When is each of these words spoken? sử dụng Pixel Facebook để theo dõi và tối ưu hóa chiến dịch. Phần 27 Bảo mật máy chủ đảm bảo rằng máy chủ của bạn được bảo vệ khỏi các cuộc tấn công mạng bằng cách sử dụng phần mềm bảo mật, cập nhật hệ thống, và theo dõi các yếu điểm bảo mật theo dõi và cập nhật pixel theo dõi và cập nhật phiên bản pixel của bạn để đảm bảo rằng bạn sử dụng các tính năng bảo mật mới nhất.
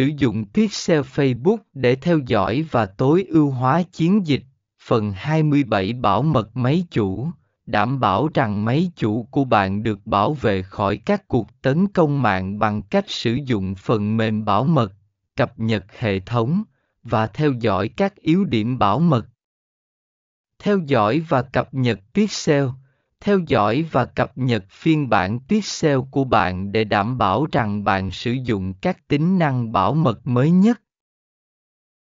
sử 0.00 0.10
dụng 0.18 0.44
Pixel 0.54 1.00
Facebook 1.00 1.56
để 1.74 1.94
theo 1.94 2.18
dõi 2.18 2.66
và 2.70 2.86
tối 2.86 3.26
ưu 3.28 3.50
hóa 3.50 3.82
chiến 3.82 4.26
dịch. 4.26 4.42
Phần 4.82 5.12
27 5.12 5.92
Bảo 5.92 6.22
mật 6.22 6.56
máy 6.56 6.84
chủ 6.90 7.28
đảm 7.66 8.00
bảo 8.00 8.28
rằng 8.34 8.64
máy 8.64 8.90
chủ 8.96 9.26
của 9.30 9.44
bạn 9.44 9.82
được 9.82 10.06
bảo 10.06 10.34
vệ 10.34 10.62
khỏi 10.62 10.96
các 10.96 11.28
cuộc 11.28 11.62
tấn 11.62 11.88
công 11.88 12.22
mạng 12.22 12.58
bằng 12.58 12.82
cách 12.82 13.04
sử 13.08 13.38
dụng 13.44 13.74
phần 13.74 14.16
mềm 14.16 14.44
bảo 14.44 14.64
mật, 14.64 14.92
cập 15.36 15.58
nhật 15.58 15.84
hệ 15.98 16.20
thống, 16.20 16.62
và 17.02 17.26
theo 17.26 17.52
dõi 17.52 17.88
các 17.88 18.16
yếu 18.16 18.44
điểm 18.44 18.78
bảo 18.78 18.98
mật 18.98 19.26
theo 20.58 20.78
dõi 20.78 21.20
và 21.28 21.42
cập 21.42 21.74
nhật 21.74 22.00
pixel 22.14 22.66
theo 23.20 23.38
dõi 23.46 23.86
và 23.90 24.04
cập 24.04 24.38
nhật 24.38 24.64
phiên 24.70 25.08
bản 25.08 25.38
pixel 25.48 25.98
của 26.10 26.24
bạn 26.24 26.72
để 26.72 26.84
đảm 26.84 27.18
bảo 27.18 27.46
rằng 27.52 27.84
bạn 27.84 28.10
sử 28.10 28.32
dụng 28.32 28.74
các 28.74 29.08
tính 29.08 29.38
năng 29.38 29.72
bảo 29.72 29.94
mật 29.94 30.20
mới 30.26 30.50
nhất. 30.50 30.80